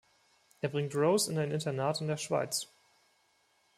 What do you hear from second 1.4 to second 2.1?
Internat in